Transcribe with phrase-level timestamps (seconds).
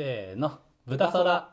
[0.00, 1.50] せーの豚そら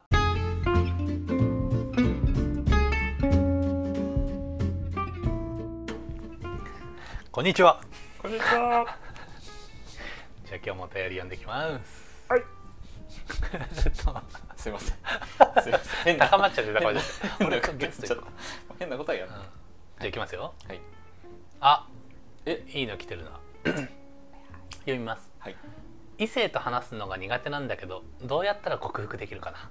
[7.29, 7.81] こんにちは
[8.17, 8.85] こんにちは。
[10.47, 12.41] じゃあ今日もお便り読んできますはい。
[13.75, 14.23] ちょっと
[14.55, 14.95] すいません。
[15.61, 16.05] すいません。
[16.05, 17.01] 変高まっちゃってたこれ
[17.45, 18.23] 俺ゲスト
[18.79, 19.31] 変なことはやうん。
[19.31, 19.43] じゃ
[20.03, 20.79] あいきますよはい。
[21.59, 21.85] あ
[22.45, 23.41] え、いいの来てるな
[24.85, 25.55] 読みますはい。
[26.17, 29.69] 異性と話すのが苦手なんだけどどうやったら克服できるかな？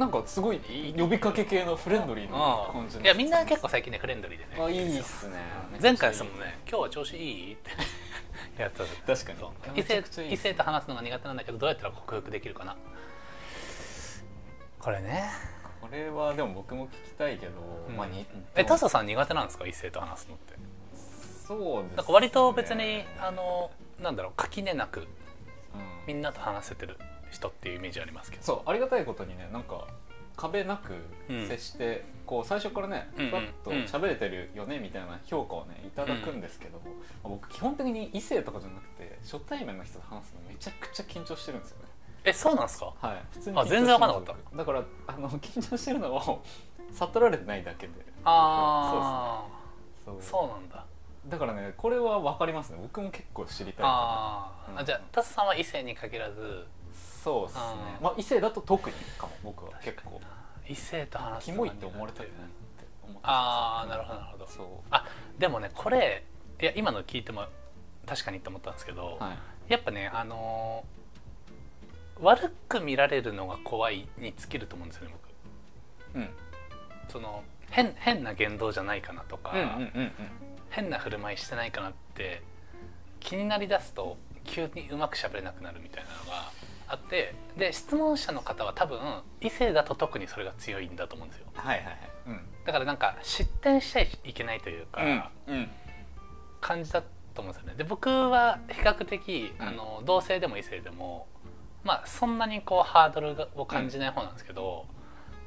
[0.00, 0.60] なんかすごい
[0.96, 4.50] 呼びかけ系のフレンドリーな感じのいやみんな結構最近ねフレンドリーでね。
[4.62, 5.36] あいいっすね。
[5.82, 8.84] 前回ですもんね「今日は調子いい?」ってやった。
[8.84, 9.32] ぞ確か
[9.72, 9.80] に。
[9.80, 12.76] 異性異性と話すのが苦手なんだけどどうやったら克服できるかな？
[14.78, 15.28] これね。
[15.80, 17.52] これはでも僕も聞きたいけど、
[17.96, 19.66] まあにえタサさん苦手なんですか？
[19.66, 20.54] 異性と話すのって。
[21.46, 21.96] そうですね。
[21.96, 23.70] なんか割と別にあの
[24.00, 25.06] なんだろう垣根なくうん
[26.12, 26.96] みんなと話せてる
[27.30, 28.42] 人っていうイメージありますけど。
[28.42, 29.86] そうありがたいことにねなんか
[30.36, 30.94] 壁なく
[31.28, 31.46] うん。
[31.46, 36.80] 接して、こう最初からねうんうんふわっと喋れてるよねみたいな評価をねいただくんですけど、
[37.22, 41.84] 僕基本的に異性とかじゃなくて初対面の人と話すのめちゃくちゃ緊張してるんですよね。
[42.24, 42.92] えそうなんですか？
[43.00, 43.22] はい。
[43.32, 44.56] 普通にあ全然わかんなかった。
[44.56, 46.42] だからあの緊張してるのを
[46.92, 47.92] 悟られてないだけで。
[48.24, 49.44] あ
[50.04, 50.38] そうですね。
[50.38, 50.84] あそうなんだ
[51.26, 52.78] だからねこれは分かりますね。
[52.80, 54.84] 僕も結構知りたいあうん。
[54.84, 56.66] じゃあタサさんは異性に限らず。
[57.22, 57.62] そうですね。
[58.00, 59.72] まあ異性だと特にかも僕は。
[59.82, 60.20] 結構。
[60.68, 64.46] 異性と話すキモいって思われたくないって思ってああなるほどなるほど。
[64.46, 64.66] そう。
[64.90, 65.06] あ
[65.38, 66.24] でもねこれ
[66.60, 67.46] いや今の聞いても
[68.06, 69.34] 確かにって思ったんですけど、は
[69.68, 69.72] い。
[69.72, 71.00] やっぱねあのー
[72.22, 75.14] 悪く見られるのが怖いに尽きると思うんですよね
[76.14, 76.18] 僕。
[76.18, 76.28] うん。
[77.08, 80.12] その変変な言動じゃないかなとか、うんうんうんうん
[80.70, 82.42] 変な振る舞いしてないかなって
[83.20, 86.50] 気になりだすと急にうまくしゃべれなくなるみたいなのが
[86.88, 88.98] あってで質問者の方は多分
[89.40, 91.46] 異性だと特にそれが強いんだと思うんですよ。
[91.54, 91.96] はいはいはい。
[92.28, 92.40] うん。
[92.66, 95.68] だからなんか失点しちゃいけないというか、うん
[96.60, 97.02] 感じだ
[97.34, 97.74] と思うんですよね。
[97.76, 99.66] で僕は比較的、うん。
[99.66, 101.26] あの同性でも異性でも
[101.84, 104.86] まあそんなにこうハードルを感じない方なんですけど、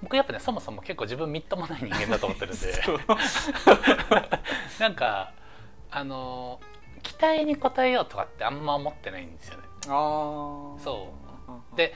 [0.03, 2.73] 僕やっぱねそもそも結構自分みっともない人間だと思ってるんで。
[4.79, 5.31] なんか
[5.89, 6.59] あの
[7.01, 9.63] 期待に応えようとかってあんま思ってないんですよね。
[9.87, 9.89] ああ
[10.79, 11.13] そ
[11.73, 11.77] う。
[11.77, 11.93] で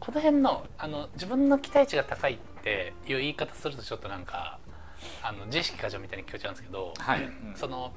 [0.00, 4.58] この辺のあの自分の期待値が高いっていう言い方するとちょっとなんか
[5.22, 7.22] あの自意識過剰みたいに聞こえちゃうんですけど、はい。
[7.22, 7.52] うん。
[7.54, 7.92] その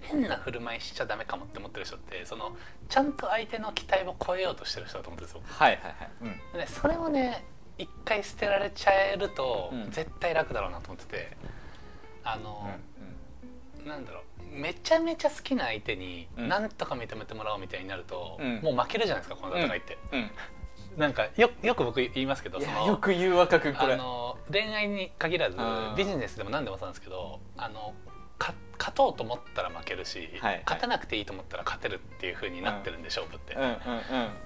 [0.00, 2.56] 変な振る舞いしちゃダメかもって思ってる人ってその
[2.88, 5.56] ちゃんと相手の期待を超えようとしてる人だと思ってるんですよ。
[5.58, 5.94] はいはいはい。
[6.22, 6.60] うん。
[6.60, 7.44] でそれをね
[7.78, 9.90] 一回捨てられちゃえると、うん。
[9.90, 11.36] 絶対楽だろうなと思ってて。
[12.24, 12.68] あの、
[13.84, 14.22] うなんだろう。
[14.58, 16.48] めちゃめちゃ好きな相手にうん。
[16.48, 18.60] 何とか認めてもらおうみたいになると、うん。
[18.62, 19.98] もう負けるじゃないですかこの戦いって、ん。
[20.12, 20.30] うん。
[20.96, 23.94] なんかよよく僕言いますけどいそのやよく言う若くこれ。
[23.94, 28.05] あの恋愛に限らずあービジネスでも何でもそうなんですけどあのか
[28.38, 28.56] 勝
[28.94, 30.62] とうと思ったら負けるし、はいはい。
[30.64, 33.76] 勝たなくていいと思ったら勝てるっていう風になってるんで勝負って、うんうんうん。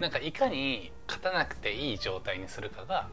[0.00, 3.08] なんかいかに勝たなくていい状態にするかが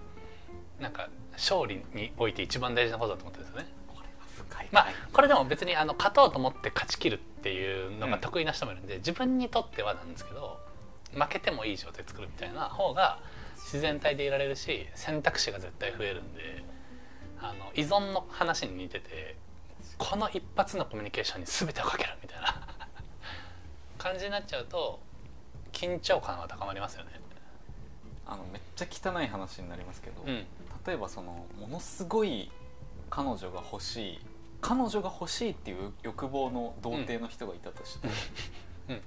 [0.80, 3.78] なんか勝利において一番大事なことだと思ってるんですよね。
[4.72, 10.60] まあこれでも別にあの勝とうと思って勝ち切るっていうのが得意な人もいるんで、自分にとってはなんですけど
[11.14, 13.20] 負けてもいい状態作るみたいな方が
[13.56, 16.64] 自然体でいられるし選択肢が絶対増えるんで
[17.40, 19.36] あの依存の話に似てて
[19.98, 22.56] この一発のコミュニケーションに全てをかけるみたいな。
[23.98, 25.00] 感じになっちゃうと
[25.72, 27.12] 緊張感は高まりますよね。
[28.26, 30.46] あのめっちゃ汚い話になりますけど、うん。
[30.86, 32.52] 例えばそのものすごい
[33.10, 34.20] 彼女が欲しい
[34.62, 38.08] 彼女が欲しいっていう欲望の童貞の人がいたとして、
[38.90, 38.96] うん。
[38.96, 39.02] で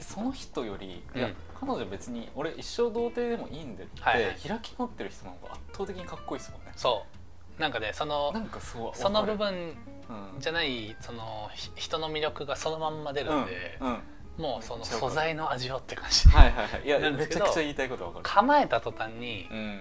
[0.00, 1.18] その人より、うん。
[1.18, 4.36] いや彼女別に俺一生童貞でもいいんでって、はいはい。
[4.36, 6.72] 開き持ってる人の方が圧倒的にかっこいいですもんね。
[6.76, 7.04] そ
[7.58, 7.60] う。
[7.60, 9.74] なんかねそのなんかそうその部分、
[10.38, 13.78] じゃないそのひ人の魅力がそのまんま出るんで、
[14.38, 16.86] もうその素材の味をって感じ、はいはいはい。
[16.86, 18.24] いやめちゃくちゃ言いたいことわかる。
[18.24, 19.80] 構えた途端にうん。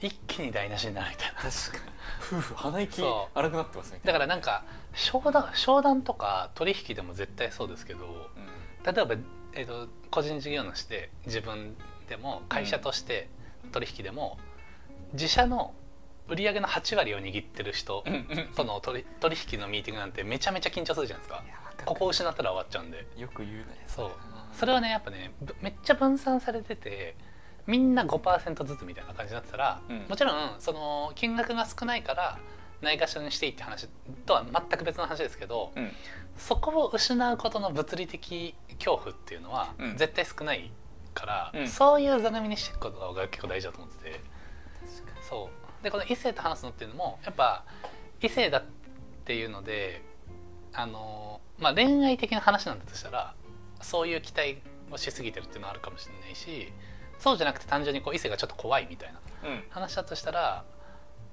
[0.00, 1.34] 一気に台無しになるみたいな。
[1.34, 1.92] 確かに。
[2.38, 3.02] 夫婦鼻息
[3.34, 8.94] 荒くなってますみたいなだからなんか商談商談とか取引でも絶対そうですけどうん。
[8.94, 9.14] 例えば、
[9.54, 11.76] えー、と個人事業主で自分
[12.08, 13.28] でも会社として
[13.72, 14.38] 取引でも、
[15.12, 15.74] 自社の
[16.28, 18.04] 売り上げの8割を握ってる人
[18.54, 21.44] との取り取引のミーティングなんてめちゃめちゃ緊張するじゃないですか。
[21.84, 23.06] ここを失ったら終わっちゃうんで。
[23.16, 23.64] よく言うね。
[23.86, 24.10] そう。
[24.52, 27.16] それはねやっぱねぶめっちゃ分散されてて
[27.66, 30.06] みんな5%ずつみたいな感じになってたら、うん。
[30.08, 32.38] もちろんその金額が少ないから
[32.80, 33.88] ないがしろにしていいって話
[34.24, 35.92] とは全く別の話ですけど、うん。
[36.36, 39.96] そこを失うことの物理的恐怖っていうのはうん。
[39.96, 40.70] 絶対少ない
[41.14, 41.68] から、うん。
[41.68, 44.20] そういう座組にしていくことが結構大事だと思ってて。
[45.28, 47.64] そうでこの異性と話すのっていうのもやっぱ
[48.20, 48.64] 異性だっ
[49.24, 50.02] ていうので
[50.72, 53.34] あの、まあ、恋愛的な話なんだとしたら
[53.80, 54.58] そういう期待
[54.90, 56.72] をしすぎてるっていうのはあるかもしれないし
[57.18, 59.62] そうじゃなくて単純にこう異性がちょっと怖いみたいなうん。
[59.70, 60.64] 話だとしたら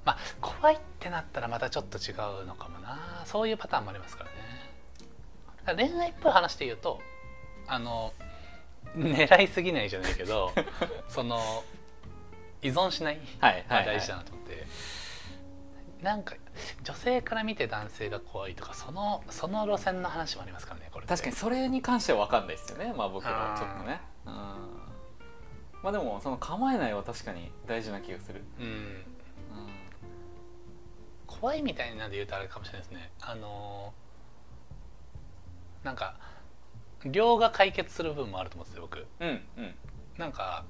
[0.04, 2.12] まあ怖いってなったらまたちょっと違
[2.44, 3.24] うのかもな。
[3.26, 4.36] そういうパターンもありますからね。
[5.66, 7.00] ら恋愛っぽい話で言うと
[7.68, 8.14] あの
[8.96, 10.54] 狙いすぎないじゃないけど
[11.10, 11.64] その
[12.66, 13.20] 依存しない。
[13.40, 14.66] はいはい、はい、が大事だなと思って、
[16.02, 16.36] なんか
[16.84, 22.94] 女性から見て男性が怖いとかそのその路線の話もありますからねこれ確かにそれに関しては分かんないですよね。
[22.98, 23.60] まあ僕らあー。
[23.60, 24.02] ちょっとね。
[24.26, 24.34] うん。
[25.84, 28.66] まあでもその構えないは確かに大事な気がする、うん。
[28.66, 29.04] うん。
[31.28, 33.12] 怖いみたいなんで言うとあれかもしれないですね。
[33.22, 33.94] あの
[35.84, 36.18] なんか
[37.04, 39.06] 量が解決する部分もあると思うんですよ僕。
[39.20, 39.76] うんうん。
[40.18, 40.66] なんか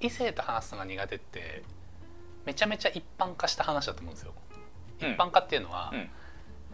[0.00, 1.62] 異性と話すのが苦手って
[2.44, 4.32] めちゃめちゃ一般化した話だと思うんですよ、
[5.02, 5.12] うん。
[5.12, 6.08] 一般化っていうのは、うん。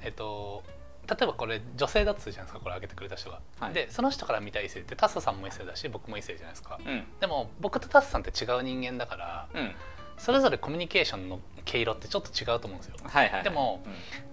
[0.03, 0.63] えっと
[1.09, 3.75] 例えばこれ女性だとするじゃないですかこれ挙げてくれた人が、はい。
[3.75, 7.05] でその人から見た異性ってタスさんも異性だし僕も異性じゃないですか、うん。
[7.21, 9.73] でも僕とタスさんって違う人間だからうん。
[10.19, 12.97] それぞれコミュニケーションの毛色ってちょっと違うと思うんですよ。
[13.03, 13.45] はいはいはい。
[13.45, 13.83] でも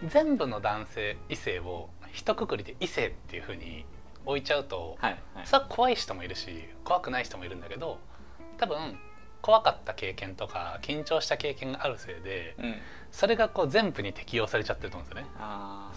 [0.01, 0.09] うん。
[0.09, 3.85] 全部の男性異性を一括りで異性っていうふうに
[4.25, 5.47] 置いちゃうと、はいはい。
[5.47, 7.99] それは怖い人もいるし怖くない人もいるんだけど
[8.59, 8.99] 多分
[9.41, 12.75] 怖かった経験とか緊張した経験があるせいでうん。
[13.11, 15.29] それがこう全部に適用されちゃってると思うんですよね。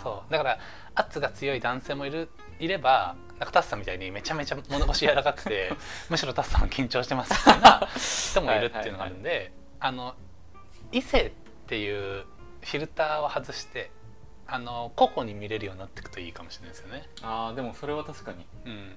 [0.02, 0.32] そう。
[0.32, 0.58] だから
[0.94, 5.72] 圧が強い男性もいるいればなんかタスさんみたいにめちゃめちゃ物腰柔らかくて
[6.08, 10.14] むしろタスさんは緊張してますみたいな人もいるっていうのがあるんで、あの
[10.90, 11.30] 異性っ
[11.66, 12.24] ていう
[12.60, 13.90] フィルターを外して
[14.46, 17.08] あの個々に見れるようになっていくといいかもしれないですよね。
[17.22, 18.96] あーでもそれは確かに、うん、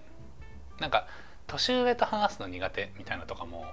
[0.80, 1.08] なんか
[1.48, 3.66] 年上と話すの苦手みたいなとかも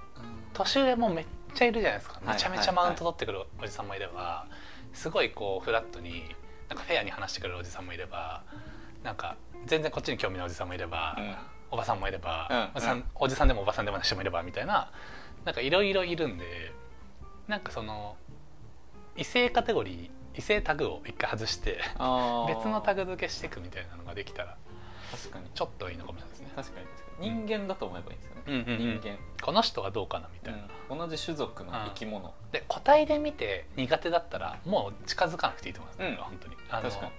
[0.53, 2.19] 年上もめっちゃいるじゃないですか。
[2.23, 4.45] いめちゃめちゃマウント取ってくるおじさんもいれば
[4.93, 6.23] すごいこうフラットに
[6.69, 8.43] なんかフェアに話してくれるおじさんもいれば
[9.03, 9.35] なんか
[9.65, 11.35] 全然こっちに興味ないおじさんもいれば、うん。
[11.71, 14.91] おばさんもいれば、うんおじさんうんおじさんでもおばさんでもない人もいればみたいな
[15.43, 16.71] なんかいろいろいるんで
[17.47, 18.15] なんかその
[19.17, 21.79] 異性カテゴリー異性タグを一回外して
[22.47, 24.57] 別のタグ付けしていくみたいなのができたら
[25.17, 25.45] 確かに。
[25.53, 26.51] ちょっといいのかもしれないですね。
[26.55, 27.29] 確かに確かに。
[27.29, 28.99] 人間だと思えばいいんですよね、うんうんうん。
[29.01, 30.97] 人間、この人はどうかなみたいな、うん。
[30.97, 36.15] 同じ種族の生き物、で個体で見て苦手だったらもう近づかなくていいと思います、うん。
[36.15, 36.55] 本当に。
[36.69, 37.11] あの確かに。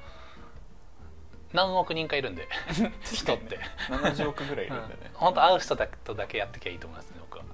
[1.52, 2.48] 何億人かいるんで。
[3.12, 7.44] 人って、70億ぐらいいるんでね、本当会う人だとだけやってきゃいいと思いますね僕は。
[7.44, 7.46] っ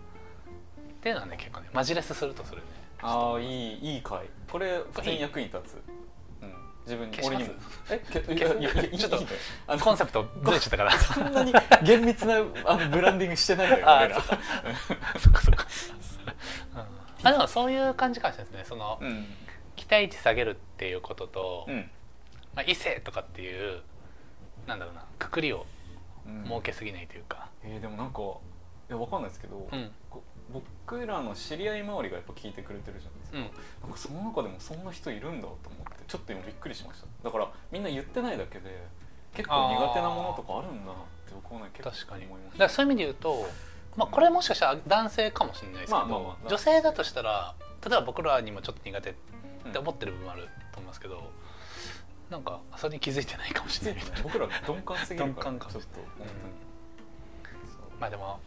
[1.02, 2.64] ていうのはね結構ねマジレスするとするね。
[3.02, 4.28] ああいいいい回。
[4.50, 6.00] これ普通に役に立つ、うん、
[6.86, 7.50] 自分に俺にも。
[7.90, 8.02] え？
[8.10, 8.18] け
[8.94, 9.22] いちょっと
[9.66, 10.98] あのコンセプトずれちゃったから。
[10.98, 11.52] そんなに
[11.84, 14.20] 厳密なあのブランディングしてないのよあ俺ら。
[14.20, 15.40] そっか。
[15.42, 15.66] そっか。
[17.22, 19.26] あでもそういう感じかもしれないですねその、うん。
[19.76, 21.90] 期待値下げるっていうことと、うん。
[22.54, 23.82] まあ、異性とかっていう
[24.66, 25.66] なんだろうなくくりを
[26.26, 26.44] うん。
[26.44, 29.90] 設けすぎないというか、えーでもなんかいやわかんないですけど、うん。
[30.08, 30.22] こ
[30.52, 33.44] 僕らの知り合い周りがやっぱ聞いてくれてるじゃないですか、うん。
[33.82, 37.06] なんかその中でもそんな人いるんだと思ってちょっと今びっくりしました。
[37.22, 38.86] だからみんな言ってないだけで
[39.34, 40.94] 結構苦手なものとかあるんだなっ
[41.26, 43.46] て僕はね結構思いまだからそういう意味で言うと、
[43.96, 47.54] まあ、これもしかしたら男性かもしれないですけど、まあまあまあ女性だとしたら
[47.84, 49.14] 例えば僕らにもちょっと苦手っ
[49.73, 51.30] て思ってる部分もあると思いますけど、
[52.28, 56.02] なんかそれに気づいてないかもしれない僕ら鈍感すぎるから鈍感かちょっとう
[58.00, 58.40] まあでも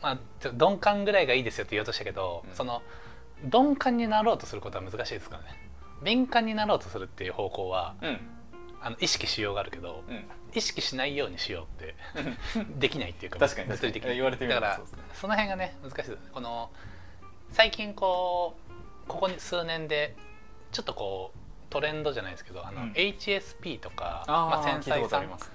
[0.00, 2.56] まあ鈍感ぐらいがいいですよって言おうとしたけど、うん。
[2.56, 2.82] その
[3.44, 5.61] 鈍感になろうとすることは難しいですからね
[6.02, 8.20] 敏感になろうとするっていう方向はうん。
[8.84, 10.24] あの意識しようがあるけどうん。
[10.54, 11.94] 意識しないようにしようって
[12.78, 13.68] できないっていうか確かに。
[13.68, 14.14] 物理的に。
[14.14, 14.84] 言われてみだからね。
[15.14, 16.70] その辺がね難しいこの
[17.50, 18.56] 最近こ
[19.06, 20.16] うここ数年で
[20.72, 21.38] ちょっとこう
[21.70, 22.92] トレンドじゃないですけどあの、うん。
[22.92, 25.46] HSP とかまあ、繊細さんって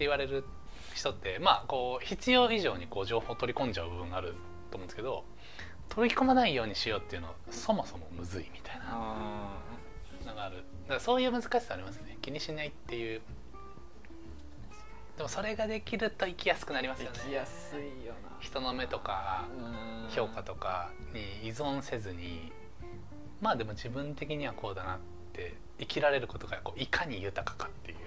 [0.00, 0.44] 言われる
[0.94, 4.34] 人ってまあこう必要以上にこう情報を取り込んじゃう部分がある
[4.70, 5.24] と思うんですけど
[5.88, 8.84] 取り込まないようにしようっていうのそもそもむずいみたいな。
[8.88, 9.69] あ
[10.26, 10.56] のがある。
[10.56, 12.18] だからそういう難しさありますね。
[12.22, 13.20] 気にしないっていう。
[15.16, 17.18] でもそれができると生きやすくなりますよね。
[17.18, 18.36] ー生きやすいよな。
[18.40, 20.10] 人の目とかうん。
[20.10, 22.52] 評価とかに依存せずに。
[23.40, 24.98] まあでも自分的にはこうだなっ
[25.32, 27.98] て生きられることがこういかに豊かかっていう。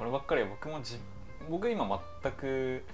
[0.00, 0.98] こればっかりは僕もじ
[1.50, 1.86] 僕今
[2.22, 2.86] 全く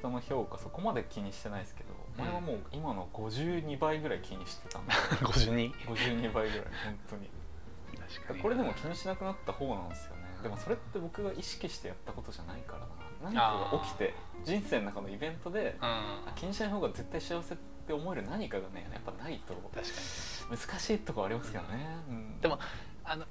[0.00, 7.28] 人の評価そこまで気にしてないですけどうん前はもう今の52倍ぐらい気にしてたんで52 52倍ぐらい本当に。
[8.14, 8.40] 確かに。
[8.40, 10.22] これでも気にしなくなった方なんですよね。
[10.42, 12.84] でもそれって僕が意識してやったことじゃないからな。
[12.86, 12.88] っ
[13.22, 15.86] 何かが起きて人生の中のイベントでうん。
[15.86, 19.80] あ気にしない方が絶対幸せって思える何かがねやっぱないと確か
[20.50, 20.58] に。
[20.58, 22.40] 難しいところありますけどね、うん。
[22.40, 22.58] でも
[23.04, 23.24] あの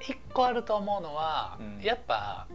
[0.00, 1.80] 一個あると思うのは、うん。
[1.82, 2.46] やっぱ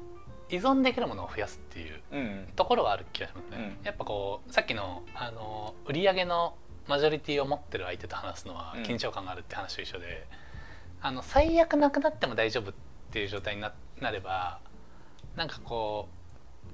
[0.49, 2.47] 依存できるものを増やすっていううん。
[2.55, 3.85] ところはある気がしますね、うん。
[3.85, 6.55] やっぱこうさっきのあの売り上げの
[6.87, 8.83] マジョリティを持ってる相手と話すのはうん。
[8.83, 10.27] 緊張感があるって話と一緒で、
[11.01, 12.73] あの最悪なくなっても大丈夫っ
[13.11, 14.59] ていう状態にななれば
[15.35, 16.07] なんかこ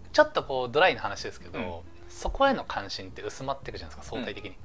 [0.03, 1.79] うちょっとこうドライな話ですけど、うん。
[2.07, 4.55] そこへの関心って薄まっていくじゃないですか相対的に、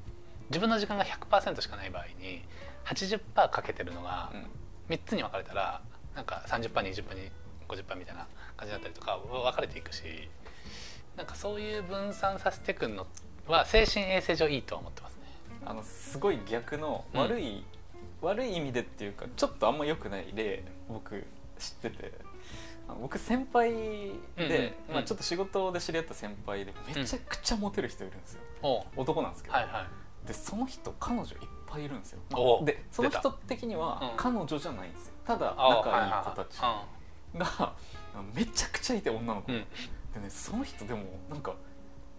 [0.51, 2.43] 自分の時間が100%しかない場合に
[2.85, 4.47] 80%かけてるのがうん。
[4.91, 5.81] 3つに分かれたら
[6.17, 7.31] なんか 30%20% に
[7.77, 10.03] 50%みたいな感じだったりとか分かれていくし
[11.17, 13.07] なんかそういう分散させていくの
[13.47, 15.21] は精神衛生上いいとは思ってますね。
[15.67, 17.21] あのすごい逆のうん。
[17.21, 17.65] 悪い、
[18.23, 21.27] 悪い意味でっていうかちょっとあんま良くない例僕
[21.59, 22.13] 知ってて。
[23.01, 23.79] 僕先輩で、
[24.37, 24.45] うん
[24.89, 28.85] うんまあ、ちょっと仕事で知り合った先輩でめちゃくちゃモテる人いるんですよ、おう。
[28.97, 29.87] 男なんですけど、はいは
[30.25, 30.27] い。
[30.27, 31.37] でその人彼女いっ
[31.67, 32.21] ぱいいるんですよ。
[32.35, 34.17] おでその人的にはうん。
[34.17, 35.15] 彼女じゃないんですよ。
[35.25, 36.59] ただあ仲いい子たち。
[36.61, 36.85] は
[37.37, 37.73] が
[38.35, 39.65] めちゃくちゃいて女の子、うん。
[40.15, 41.55] でねその人でもなんか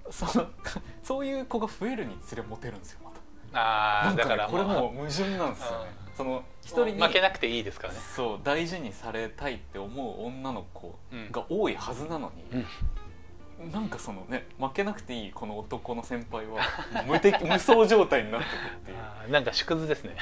[0.10, 0.48] その
[1.04, 3.22] そういう子が増えるにつれモテるんですよまた。
[3.54, 6.02] あねだからこれもう矛盾なんですよね。
[6.16, 8.00] その一人に負けなくていいですからね。
[8.00, 10.98] そう大事にされたいって思う女の子
[11.32, 16.62] が多いはずなのに、なんかそのね負けなくていいこの男の先輩は
[17.06, 18.94] 無敵 無双状態になってくってい
[19.28, 19.32] う。
[19.32, 20.16] なんか縮図ですね。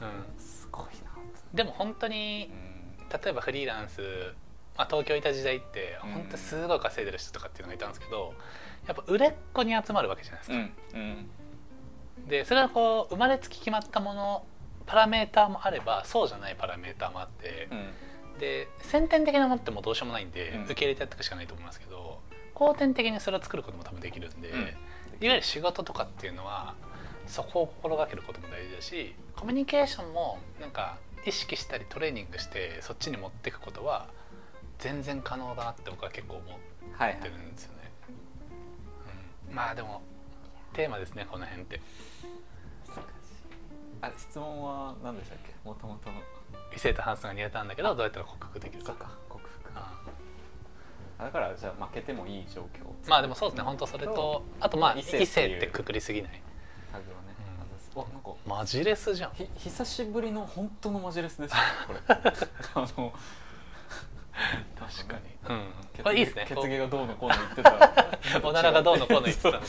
[0.00, 0.90] ーすすごいな
[1.52, 2.69] でも本当にうん
[3.12, 4.00] 例えばフリーランス、
[4.76, 6.12] まあ、東京いた時代ってうん。
[6.12, 8.34] 本当すごい稼いでる人とかっていうのがいたんですけど
[8.86, 10.56] やっぱ売れっ子に集まるわけじゃないですか。
[10.56, 12.28] うんうん。
[12.28, 14.44] でそれはこう生まれつき決まったもの
[14.86, 18.38] パラメーターもあればそうじゃないパラメーターもあってう、ん。
[18.38, 20.64] で先天的なものってもうどうしようもないんで、うん。
[20.64, 22.20] 受け入れてやっていくしかないと思いますけど
[22.54, 24.58] 後天的にそれを作ることも多分できるんで、うん。
[24.58, 24.70] いわ
[25.20, 26.74] ゆる仕事とかっていうのは
[27.26, 30.96] そこを心がけることも大事だしコミュニケーションもなんか
[31.26, 34.08] 意識したりトレーニングしてそっちに持っていくことは
[34.78, 36.54] 全然可能だなって僕は結構思って
[36.96, 37.90] はいはいるんですよね。
[39.48, 40.00] うん、まあでも
[40.72, 41.80] テーマですねこの辺って。
[44.02, 45.52] あ質問は何でしたっけ？
[45.62, 46.22] もともとの。
[46.74, 48.94] 異性と話すのが苦手なんだけどどうやったら克服できるか。
[49.28, 50.00] 克服あ
[51.18, 56.50] あだからじゃあ負けてもいい状況まあでもそうですね本当それとあとまあ異異性ってくくりすぎないね、うん
[57.96, 59.32] あなんかマジレスじゃん。
[59.34, 61.56] ひ久しぶりの本当のマジレスですよ
[61.86, 62.00] これ。
[62.08, 63.12] あの
[64.78, 65.20] 確かに。
[65.48, 65.72] うん。
[65.96, 66.46] 血これいいですね。
[66.48, 68.40] 血毛がどうのこうの言ってた。
[68.46, 69.52] おならがどうのこうの言ってた。
[69.52, 69.68] 確か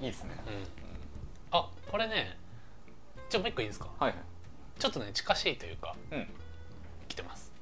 [0.00, 0.66] いいですね、にうん。
[1.52, 2.36] あこれね
[3.30, 3.88] ちょもう一個いいですか？
[3.98, 4.18] はいはい。
[4.78, 6.28] ちょっとね近しいというかうん。
[7.08, 7.52] 来てます。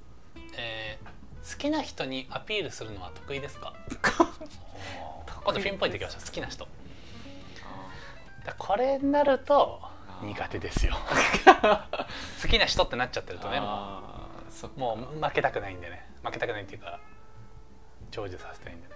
[0.57, 1.16] えー
[1.49, 3.73] 好きな人にアピールするのは得意ですか？
[5.45, 6.25] 今度ピンポイントいきましょう。
[6.25, 6.64] 好きな人。
[6.64, 6.71] だ
[8.55, 9.81] これになると
[10.23, 10.95] 苦手ですよ。
[12.43, 16.09] 好きな人ってなっちゃってるとねもう負けたくないんでね。
[16.25, 16.99] 負けたくないっていうか
[18.11, 18.95] 成就させたいんでね。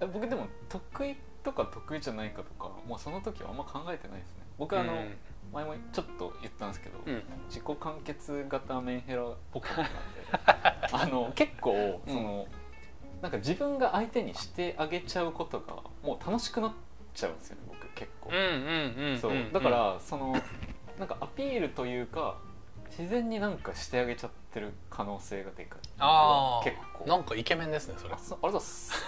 [0.00, 4.42] え僕でも得意とか得意じゃないかとかもうその時はあんま考えてないですね。
[4.58, 5.16] 僕あの、うん。
[5.52, 7.22] 前もちょっと言ったんですけど、うん。
[7.48, 9.22] 自己完結型メンヘラ
[9.52, 9.98] ポケットなんで
[10.92, 12.46] あの結構その、
[13.20, 16.72] なんか自分が相手にしてあげちゃうことがもう楽しくなっ
[17.14, 19.32] ちゃうんですよね僕結構、うんうんうんそう。
[19.52, 20.34] だからその
[20.98, 22.36] なんかアピールというか
[22.90, 25.78] 自然になんかしてあげちゃってる可能性がでかい。
[25.98, 27.06] ああ結構。
[27.06, 28.14] なんかイケメンですねそれ。
[28.14, 28.66] あありがとうござ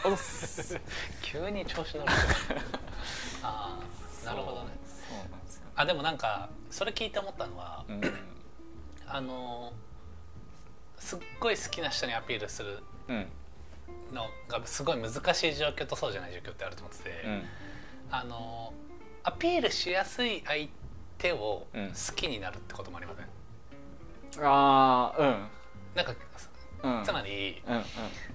[0.08, 0.80] います。
[1.22, 2.12] 急に調子乗る。
[3.42, 3.78] あ
[4.22, 4.72] あなるほどね。
[4.86, 5.62] そうなんですよ。
[5.76, 8.00] あでもなんかそれ聞いて思ったのはうん。
[9.06, 9.72] あの
[10.98, 13.28] すっごい好きな人にアピールするうん。
[14.12, 17.48] のがすごい難しい状況とそうじゃない状況ってあると思ってて、うん
[18.16, 18.72] あの
[19.24, 20.68] アピールしやすい相
[21.18, 21.88] 手をうん。
[21.88, 23.22] 好きになるってこともありませ
[24.40, 25.48] ん、ああうん。
[25.96, 26.14] なんか
[26.82, 27.04] うん。
[27.04, 27.82] つまりうんうん。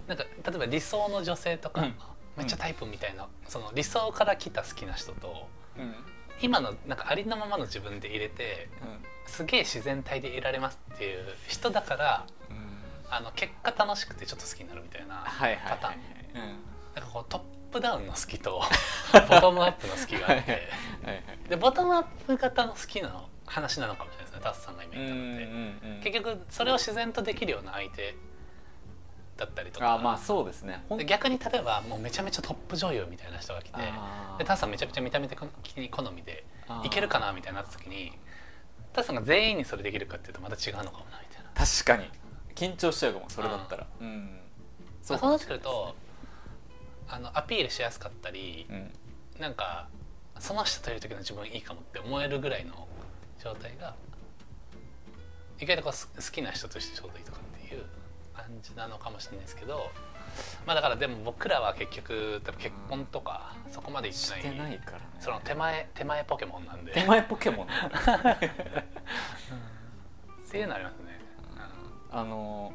[0.08, 1.96] なんか例えば理想の女性とか、うん。
[2.36, 5.96] めっちゃタイプみたいなその理想から来た好きな人とうん。
[6.42, 8.70] 今のなんかありのままの自分で入れて
[9.28, 12.56] すげえ自然体でいられますっていう人だからうん。
[12.58, 12.64] うん
[13.12, 15.26] あの結果楽しくてちょっと好きになるみたいな
[15.68, 15.96] パターン。
[16.36, 16.42] うん。
[16.96, 18.62] なんかこうトップダウンの好きと
[19.30, 20.52] ボトムアップの好きがあって。
[20.52, 20.62] はい
[21.06, 25.44] はいでボトムアップ型の好きな話なのかもしれないですねタスさんが今うん言ったのって。
[25.44, 28.16] うんうん結局それを自然とできるような相手
[29.38, 29.94] だったりとか。
[29.94, 30.84] あまあそうですね。
[31.06, 33.82] 逆に例えばもうめちゃめちゃトップ女優みたいな人が来て
[34.38, 36.46] でタスさんめちゃめちゃ見た目的に好みで
[36.84, 38.12] いけるかなみたいになった時に
[38.94, 41.50] タスさんが全員にそれできるかっていうとまた違うのかもなみたいな。
[41.54, 42.10] 確かに。
[42.56, 43.88] 緊張しちゃうかもそれだったら。
[44.02, 44.42] うん。
[45.02, 45.96] そうそうなってくると
[47.10, 48.92] あのアピールしやすかったりうん。
[49.40, 49.88] なんか
[50.40, 52.88] その人といる時の自分いいかもって思えるぐらいの
[53.44, 53.96] 状態が
[55.60, 57.84] 意外とこうす好きな人としてちょうどいいとかっていう
[58.34, 59.92] 感じなのかもしれないですけど
[60.66, 64.42] まあだからでも僕らは結局多分結婚とかそこまでいってしない。
[64.42, 65.06] てないからね。
[65.20, 66.92] その手前手前ポケモンなんで。
[66.94, 67.74] 手前ポケモンね
[70.48, 71.20] っていうのありますね。
[72.12, 72.74] あの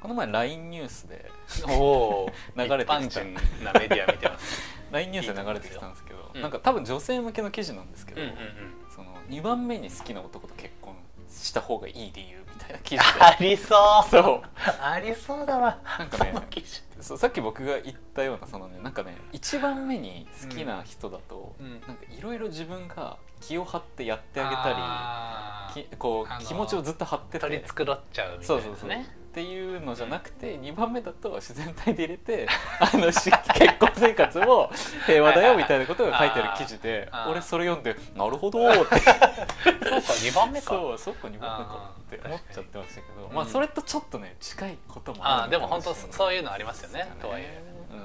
[0.00, 1.30] この前 LINE ニュースで
[2.56, 4.62] 流れてきた一般人なメディア見てます。
[4.92, 8.74] LINE ニュースで流れてきたんですけどうんなんか多分女性向けの記事なんですけどうんうんうん。
[8.94, 10.94] その2番目に好きな男と結婚
[11.28, 14.10] した方がいい理由みたいな記事 ありそう。
[14.10, 14.42] そう
[14.80, 15.78] ありそうだわ。
[15.98, 16.32] なんかね
[17.00, 29.06] さっき僕が言ったようなそのねなんかね1番目に好きな人だと、うんなんかいろいろ自分が気を張ってやってああげたりきこう気持ちをずっと張ってー取りて繕っちゃうみたそそうそう、いう。
[29.38, 32.48] っていうのじゃなくて2番目だと自然体で入れて
[32.80, 34.68] あのし結婚生活も
[35.06, 38.98] 平和だよみたいなことが書いてある記事で俺それ読んでなるほどー って。
[38.98, 40.66] そうか二番目か。
[40.70, 47.08] そうそっか2番目かって思っちゃってましたけどにまあそれとちょっとね近いこともあるあーでも本当そういうのありますよね。
[47.22, 47.62] とはいえ。
[47.92, 48.02] うん。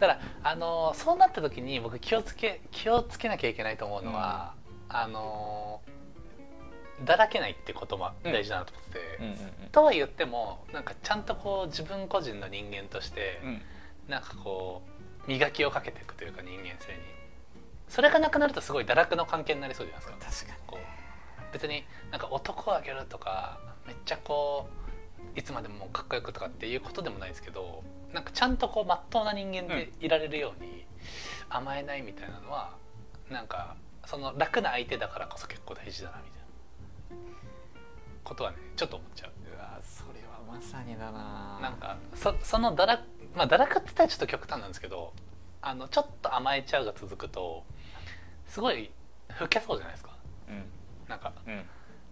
[0.00, 4.54] だからあのそうなった時に僕気をつけ気をつけなきゃいけないと思うのは、
[4.88, 5.82] あの
[7.04, 9.16] だらけないって言葉大事だなと思ってて。
[9.20, 13.48] うんうんとは言ってもなんかちゃんとこう自分個人の人間として、うん。
[13.48, 13.62] うん
[14.08, 14.82] なんかこ
[15.26, 16.98] う磨きをかけていくというか人間性に。
[17.88, 20.48] それがなくなるとすごい堕落の関係になりそうじゃないですか。
[20.48, 24.68] 確かこう別になんか男をあげるとかめっちゃこ
[25.36, 27.82] ういつまでもかっこよくとかっていうことでもないですけど
[28.12, 30.84] なんかちゃんとこうまっとうな人間でいられるように
[31.48, 32.72] 甘えないみたいなのは
[33.30, 36.41] なんかその楽な相手だからこそ結構大事だなみたいな
[38.24, 39.30] ことはねちょっと思っちゃう。
[39.44, 41.58] にうわそれはまさにだな。
[41.60, 43.02] なんかそその堕落
[43.34, 45.12] まあ堕落って言ったらちょっと極端なんですけど
[45.60, 47.64] あのちょっと甘えちゃうが続くと
[48.46, 48.90] すごい
[49.40, 50.10] 老けそうじゃないですか。
[50.48, 50.64] うん。
[51.08, 51.62] なんかうん。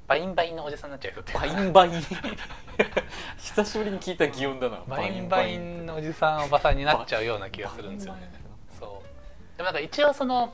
[0.08, 1.32] バインバインのおじさんになっちゃう人って。
[1.34, 2.02] バインバイン。
[3.38, 4.82] 久しぶりに聞いた擬音だな。
[4.88, 8.28] バインバインのおじさんおばさんになっちゃうような気がするんですよね。
[8.78, 9.56] そう。
[9.56, 10.52] でもなんか一応その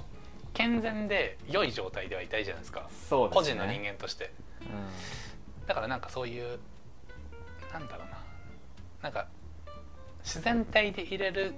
[0.52, 2.80] 健全で良い状態ではいたいじゃないですか。
[2.80, 2.86] ね。
[3.08, 4.32] 個人の人間として。
[4.60, 4.64] う
[5.66, 6.58] だからなんかそういう
[7.72, 8.16] なんだろうな。
[9.02, 9.26] なんか
[10.22, 11.54] 自然体でいれる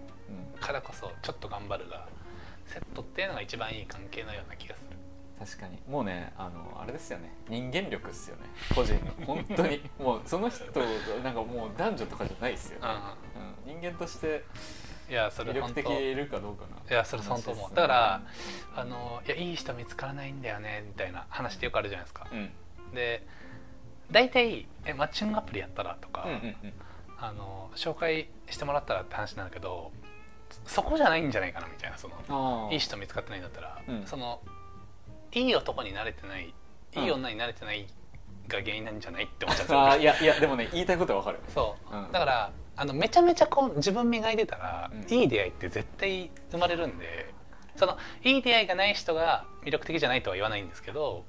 [0.60, 2.06] からこそちょっと頑張るが
[2.66, 4.96] セットっていうのが一番いい関係のような気がする。
[5.38, 5.78] 確かに。
[5.88, 7.32] もうねあのあれですよね。
[7.48, 8.42] 人間力っすよね。
[8.74, 9.12] 個人の。
[9.24, 9.80] 本当に。
[9.98, 10.64] もうその人
[11.22, 12.80] なんかもう男女とかじゃないっすよ。
[12.80, 12.88] ね、
[13.66, 14.44] ううん、人間として
[15.08, 16.90] んいやそれ魅力的でいるかどうかな。
[16.90, 17.74] いやそれ本当思う。
[17.74, 18.22] だから
[18.74, 22.26] あのいやいい人見つからないんだよねみたいな話ってよくあるじゃないですか。
[22.30, 22.50] うん。
[22.92, 23.26] で
[24.10, 26.72] 大体えマッチングアプリやったらとか、うんうんうん。
[27.18, 29.90] あの紹介してもらったらって話になるけど
[30.66, 34.06] そこじゃないんじゃないかなみたいなそのいい人見つかってないんだったら、うん。
[34.06, 34.40] その
[35.32, 36.54] いい男に慣れてない
[36.96, 37.86] いい女に慣れてない
[38.48, 39.66] が原因なんじゃないって思っちゃう。
[39.66, 41.40] んですよあーいやいやでもね言いたいことはわかる。
[41.52, 42.12] そう、うん。
[42.12, 45.14] だからあのめちゃめちゃこう自分磨いてたら、うん。
[45.14, 47.34] いい出会いって絶対生まれるんで
[47.76, 51.24] そのいい出会いがない人が魅力的じゃないとは言わないんですけど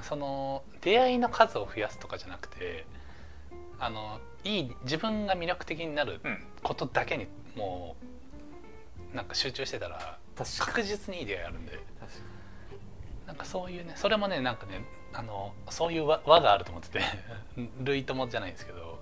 [0.00, 2.86] その出会いの数を増やすとかじゃなくて
[3.78, 6.44] あのいい自分が魅力的になるうん。
[6.62, 7.26] ことだけに
[7.56, 7.96] も
[9.12, 10.18] うなんか集中してたら
[10.58, 11.78] 確実にいい出会いあるんで。
[13.26, 17.00] なんかそういうねそれもねなんかねあのそういう輪輪があると思ってて
[17.80, 19.00] 類友じゃないですけど。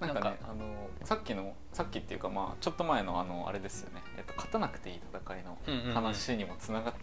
[0.00, 5.56] なんかねあのさっきのさっきっていうかまあちょっと前のあのあれですよね、えっと、勝たなくていい戦いの
[5.94, 6.94] 話にもつながっ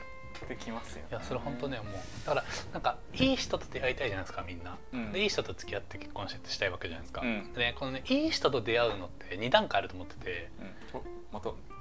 [0.48, 1.86] てきますよね、いやそれ本当ねもう。
[2.26, 5.12] だからなんかいい人と出会いたいじゃないですかみんな、うん。
[5.12, 7.54] でいい人と付き合って結婚してしたいわけじゃないですか、うん。
[7.54, 10.50] でねこのねいい人と出会うのって2段階あると思ってて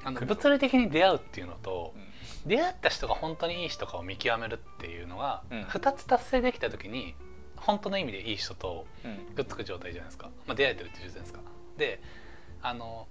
[0.05, 2.09] あの物理的に出会うっていうのとうん。
[2.47, 5.63] 出会った人が本当にいい人かを見極めるっていうのが、うん。
[5.63, 7.15] 2つ達成できた時に
[7.57, 9.35] 本当の意味でいい人とうん。
[9.35, 11.41] くっつく状態じゃないですか、まあ、出会えてるっていう状態ですか。
[11.77, 12.01] で
[12.63, 13.07] あの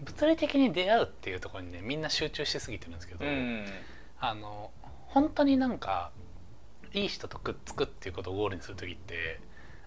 [0.00, 3.66] 物理的に出会うっていうところにねみんな集中しすぎてるんですけど、うん。
[4.20, 4.70] あの
[5.08, 6.10] 本当になんか
[6.92, 9.40] いい人とくっつくっていうことをゴールにする時って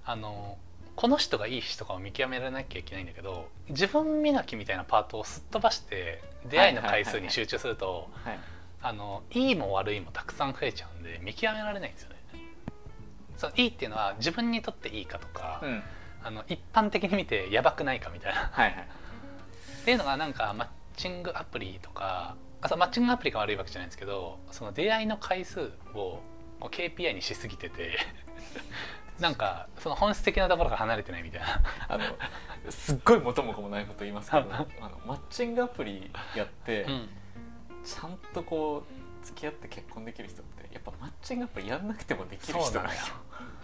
[0.05, 0.57] あの
[0.95, 8.39] この人がいい人かを見極められなきゃいけないんだけど自分磨きみたいなパートをすっ飛ばして出会いの回数に集中するとはい。
[8.83, 12.15] あのいいも悪いもたくさん増えちゃうんで見極められないんですよね。
[13.37, 15.83] そのいいっていうのは自分にとっていいかとか、うん。
[16.23, 18.49] あの一般的に見てやばくないかみたいな。
[18.51, 18.87] はいはい。
[19.81, 26.19] っていうのがなんかマッチングアプリとかあそうマッチングアプリが悪いわけじゃないんですけどその出会いの回数を
[26.61, 27.97] KPI にしすぎてて
[29.19, 31.61] なんかその本質的なところが離れてないみたいな。
[31.87, 32.03] あの
[32.69, 37.09] すっごい元も子もないこと言いますけどあのマッチングアプリやって、うん。
[37.83, 42.91] ちゃんとこう付き合って結婚できる人ってやっぱマッチングアプリやんなくてもできる人なんよ。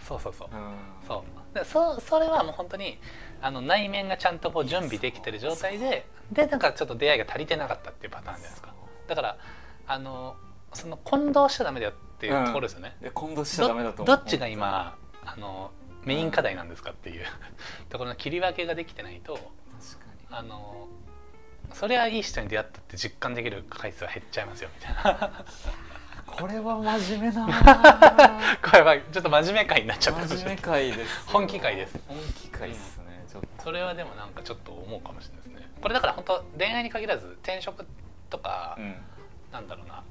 [0.06, 0.48] そうそうそう。
[0.52, 0.76] うん。
[1.06, 1.54] そう。
[1.54, 2.98] でそそれはもう本当に
[3.40, 8.74] あの内面がちゃんとこう準備できてる状態ででなんかちょっと出会いが足りてなかったっていうパターンじゃないですか
[9.08, 9.38] だから
[9.86, 10.36] あの
[10.72, 14.06] その混同しちゃダメだよっていうところですよね、で混同しちゃダメだと思う。
[14.06, 15.70] どどっちが今あの
[16.04, 17.24] メイン課題なんですかっていう。
[17.88, 20.26] ところの切り分けができてないと確かに。
[20.30, 20.88] あの
[21.74, 25.44] それはいい人に出会ったって実感できる回数は減っちゃいますよみたいな。
[26.26, 28.58] これは真面目だな。
[28.62, 31.98] これはちょっと真面目回になっちゃった真面目回です本気回です。
[32.06, 33.64] 本気回ですね、ちょっと。
[33.64, 35.70] それはでもなんかちょっと思うかもしれないですね。
[35.80, 37.86] これだから本当恋愛に限らず転職
[38.30, 38.96] とか、うん。
[39.52, 40.04] なんだろうな。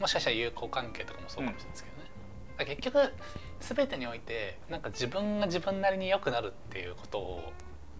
[0.00, 2.10] もしかしたら友好関係とかもそうかもしれないですけどね、
[2.58, 3.12] だから結局
[3.60, 7.52] 全てにおいてなんか自分が自分なりに良くなるっていうことを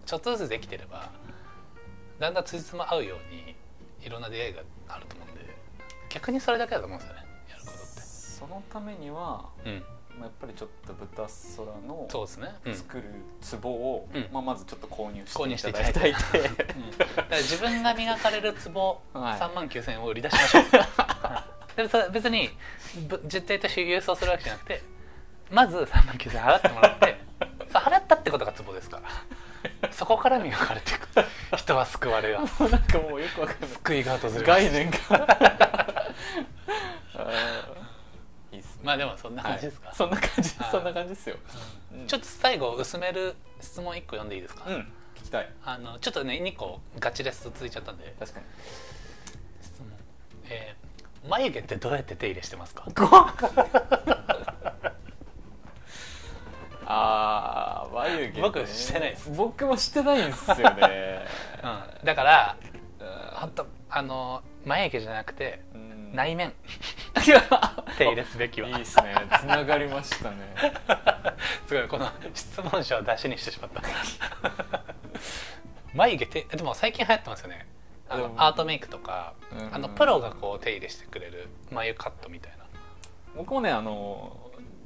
[0.04, 1.12] ちょっとずつできてれば
[2.18, 3.54] だんだんつじつま合うように
[4.04, 5.54] いろんな出会いがあると思うんで
[6.08, 7.24] 逆にそれだけだと思うんですよね。
[7.48, 7.70] やるこ
[8.00, 9.84] そのためには、とってうん
[10.22, 12.74] まあ、やっぱりちょっと豚空のそうですね、うん。
[12.74, 13.04] 作る
[13.60, 14.28] 壺を、うん。
[14.32, 16.64] まあ、まずちょっと購入購入ししてていただいいただいて。
[16.64, 16.98] て うん。
[16.98, 19.40] だから自分が磨かれるツボはい。
[19.40, 22.50] 3万9000円を売り出しましょう、はいでもそれ別に
[23.08, 24.82] ぶ実態として郵送するわけじゃなくて
[25.50, 27.18] まず3万9000円払ってもらって
[27.72, 29.08] そう払ったってことがツボですから。
[29.90, 31.08] そこから磨かれていく。
[31.56, 32.62] 人は救われます。
[32.68, 33.70] なんかもうよくわかんない。
[33.70, 34.44] 救いが訪れます。
[34.44, 34.98] 概念が
[38.82, 39.96] まあでもそんな感じですか、はい。
[39.96, 40.70] そんな感じはい。
[40.70, 41.36] そんな感じですよ、
[41.92, 42.06] うん。
[42.06, 44.74] ちょっと最後薄める質問1個読んでいいですか、うん。
[45.16, 45.48] 聞きたい。
[45.64, 48.14] あのちょっとね2個ガチレス続いちゃったんで。
[48.18, 48.46] 確かに。
[49.62, 49.88] 質問。
[50.50, 50.82] えー
[51.28, 52.84] 眉毛ってどうやって手入れしてますか？
[56.84, 58.42] あー眉毛ね。
[58.42, 59.30] 僕してないです。
[59.30, 61.24] 僕もしてないんですよね。
[61.62, 62.56] うん、だから
[62.98, 63.06] うん。
[63.36, 66.52] 本当あの眉毛じゃなくてうん内面。
[67.96, 68.68] 手入れすべきは。
[68.68, 69.14] いいですね。
[69.40, 70.54] つながりましたね。
[71.66, 73.82] すごいこの質問者を出しにしてしまった。
[75.94, 77.66] 眉毛手でも最近流行ってますよね。
[78.08, 79.74] あのうんアートメイクとかうん。
[79.74, 82.64] あのプロがこう手入れしてくれる眉カットみたいな。
[83.34, 84.36] 僕もねあの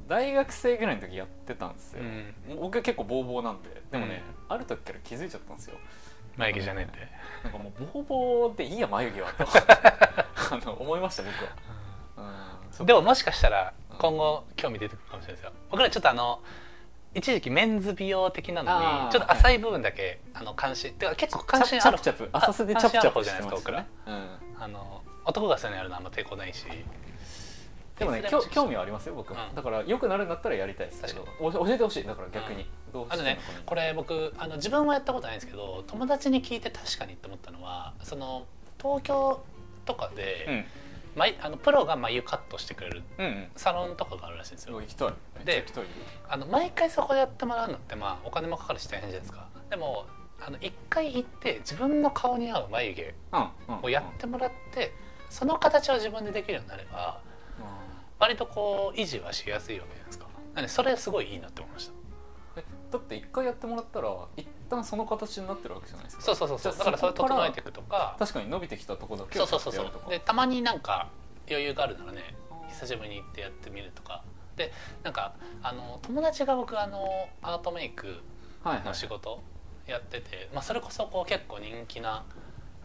[0.07, 2.59] 大学生ぐらいの時やってたんですよ、うん。
[2.61, 3.81] 僕は結構ボーボーなんで。
[3.91, 5.77] でもね、ある時から気づいちゃったんですよ。
[6.37, 7.07] 眉毛じゃねえって。
[7.43, 9.45] なんかもうボーボーでいいや眉毛はと
[10.51, 11.33] あの思いました僕
[12.21, 12.31] は、
[12.79, 12.85] うん。
[12.85, 15.51] でももしかしたら今後興味出てくるかもしれないですよ。
[15.71, 16.41] 僕らちょっとあの
[17.13, 26.65] 一時期メンズ美容的なのにちょっと浅い部分だけ、あの関心てか結構関心あるチャプチャプ浅瀬でチャプチャプしてましたね、うん、あの男がそういうのやるのあんま抵抗ないし
[27.97, 38.45] でもね興興味はありますよ僕も、うんだから良くなるんだったらやりたいですけどお教えてほしいだから逆に、どうしてあとねんのかこれ僕あの自分はやったことないんですけど友達に聞いて確かにって思ったのはその
[38.79, 39.41] 東京
[39.87, 40.65] とかで、
[41.15, 43.01] まいあのプロが眉カットしてくれる
[43.55, 44.79] サロンとかがあるらしいんですよ。
[45.43, 45.65] で
[46.29, 49.47] あの毎回そこでやってもらうのってまあお金もかかるし大変じゃないですか。
[49.71, 50.05] でも
[50.39, 53.15] あの一回行って自分の顔に合う眉毛
[53.81, 54.93] をやってもらって
[55.31, 57.19] その形を自分でできるようになれば
[58.19, 60.27] 割とこう維持はしやすいわけじゃないですか。
[60.53, 61.93] なんでそれすごいいいなって思いました。
[62.57, 66.23] えだって一回やってもらったら一旦その形になってるわけじゃないですか。
[66.23, 66.77] そうそうそうそう。
[66.77, 68.15] だからそれ整えていくとか。
[68.19, 70.09] 確かに伸びてきたとこだけをそうそうそうそう。
[70.09, 71.09] でたまになんか
[71.49, 72.35] 余裕があるならね
[72.69, 74.23] 久しぶりに行ってやってみるとか。
[74.55, 74.71] で
[75.03, 78.07] なんかあの友達が僕あのアートメイク
[78.63, 78.85] はいはい。
[78.85, 79.41] の仕事
[79.85, 82.25] やってて、まあ、それこそこう結構人気な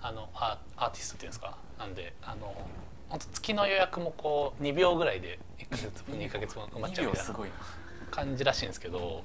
[0.03, 1.57] あのアーアーティストっていうんですか？
[1.79, 2.55] なんであの
[3.09, 7.35] 本当月の予約もこう2秒ぐらいで1ヶ月分2ヶ月分埋まっちゃうみたいな
[8.13, 9.25] 感じらしいんですけど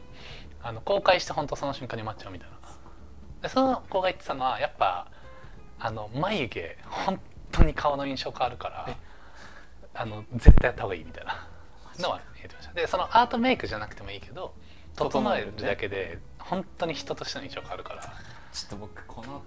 [0.63, 2.57] あの公開して本当その瞬間に埋まっちゃうみたいな。
[3.43, 5.11] でその子が言ってたのはやっぱ
[5.79, 7.19] あの眉毛本
[7.51, 8.97] 当に顔の印象変わるから
[9.93, 11.47] あの絶対やった方がいいみたいな。
[11.99, 12.73] のは言ってました。
[12.73, 14.53] でそのアートメイクじゃなくてもいいけど
[14.95, 18.13] 整えるだけで本当に人としての印象変わるから。
[18.53, 19.43] ちょっと僕この後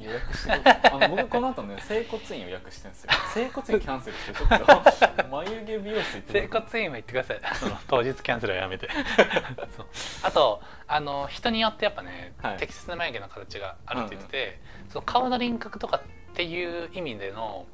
[0.00, 3.10] 予約してあの僕この後ね整骨院予約してるんですよ。
[3.34, 4.48] 整骨院キャンセルしてちょっ
[5.16, 7.40] と 眉毛美容室行って整骨院は行ってください。
[7.54, 8.88] その当日キャンセルはやめて。
[10.22, 12.56] あとあの人によってやっぱね、はい。
[12.58, 17.66] 適切な眉毛の形があるって言ってて、その顔の輪郭とかっていう意味での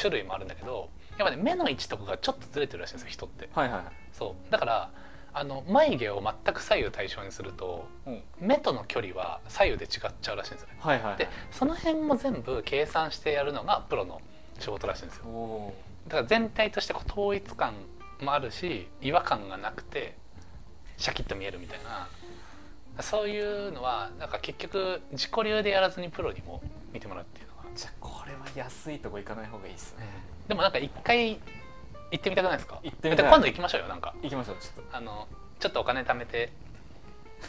[0.00, 3.48] 種類もあるんだけどやっぱね目の位置とかがちょっとずれてるらしいんですよ人って。
[3.54, 3.82] はいはい。
[4.12, 4.50] そう。
[4.50, 4.90] だから
[5.34, 8.22] あの眉毛を全く左右対称にするとうん。
[8.40, 10.74] 目との距離は左右で違っちゃうらしいんですよね。
[10.80, 11.18] はいはいはい。
[11.18, 14.20] でその辺も全部計算してやるのがプロの
[14.58, 15.72] 仕事らしいんですよ。
[16.08, 17.74] だから全体として統一感
[18.20, 20.16] もあるし違和感がなくて
[20.96, 22.08] シャキッと見えるみたいな。
[23.00, 26.60] そういうのはなんか結局自己流でやらずにプロにも
[26.92, 27.62] 見てもらうっていうのが。
[27.74, 30.06] じゃあこれは安いとこ行かない方がいいですね。
[30.46, 31.40] でもなんか一回
[32.12, 32.78] 行ってみたくないですか？
[32.84, 33.24] 行ってみたい。
[33.24, 34.14] で今度行きましょうよなんか。
[34.22, 35.26] 行きましょうちょっと、あの
[35.58, 36.52] ちょっとお金貯めて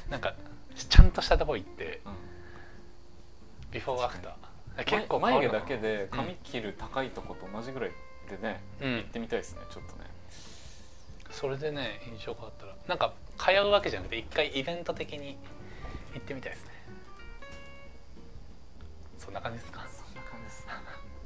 [0.10, 0.34] なんか
[0.76, 2.14] ちゃんとしたとこ行ってうん。
[3.72, 4.34] ビフォーアフター
[4.86, 7.92] 結結構眉毛だけで髪切る高いとこと同じぐらい
[8.30, 8.96] でね、うん。
[8.98, 10.10] 行ってみたいですねちょっとね。
[11.32, 12.76] それでね印象変わったら。
[12.88, 15.38] なんか通うわけじゃなくて一回イベント的に
[16.14, 16.72] 行ってみたいですね。
[19.18, 19.86] そんな感じですか？
[19.92, 20.68] そんな感じです。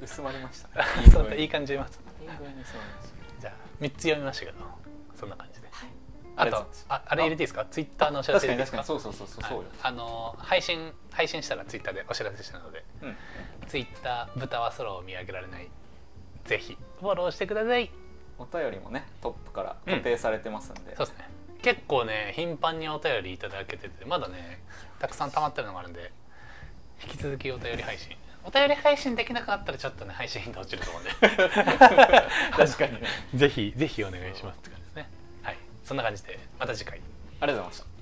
[0.00, 0.68] 薄まりました
[1.10, 2.00] そんないい感じます。
[2.20, 4.58] いい具合に薄まりましたじゃあ3つ読みましたけど
[5.14, 5.68] そんな感じで、
[6.36, 7.66] あとあとああれ入れていいですか？
[7.70, 8.88] ツイッターのお知らせ確かに入れていいですか？
[8.88, 13.16] 確かにそうそうそうそうそうよ、はいあの配信配信したらツイッターでお知らせしたのでうん。
[13.68, 15.68] ツイッター豚は空を見上げられない。
[16.44, 17.90] ぜひフォローしてください。
[18.38, 21.28] お便りもねトップから固定されてますんで、そうですね。
[21.60, 24.62] 結構ね頻繁にお便りいただけててまだね
[25.00, 26.12] たくさん溜まってるのがあるんで
[27.02, 28.16] 引き続きお便り配信
[28.48, 31.10] お便り配信できなくなったらちょっとね配信頻度落ちると思うんで。
[32.56, 33.00] 確かにね。
[33.34, 35.08] ぜひぜひお願いしますって感じですね。
[35.42, 35.56] はい。
[35.84, 36.98] そんな感じでまた次回。
[37.40, 37.97] ありがとうございました